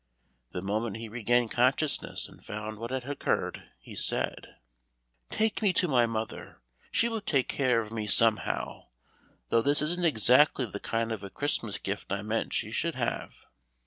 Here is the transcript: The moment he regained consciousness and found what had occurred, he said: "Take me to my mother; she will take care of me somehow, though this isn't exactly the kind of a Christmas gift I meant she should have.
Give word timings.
The 0.51 0.63
moment 0.63 0.97
he 0.97 1.07
regained 1.07 1.51
consciousness 1.51 2.27
and 2.27 2.43
found 2.43 2.79
what 2.79 2.89
had 2.89 3.07
occurred, 3.07 3.69
he 3.77 3.93
said: 3.93 4.55
"Take 5.29 5.61
me 5.61 5.71
to 5.73 5.87
my 5.87 6.07
mother; 6.07 6.59
she 6.91 7.07
will 7.07 7.21
take 7.21 7.47
care 7.47 7.79
of 7.81 7.91
me 7.91 8.07
somehow, 8.07 8.87
though 9.49 9.61
this 9.61 9.79
isn't 9.79 10.03
exactly 10.03 10.65
the 10.65 10.79
kind 10.79 11.11
of 11.11 11.21
a 11.23 11.29
Christmas 11.29 11.77
gift 11.77 12.11
I 12.11 12.23
meant 12.23 12.51
she 12.53 12.71
should 12.71 12.95
have. 12.95 13.45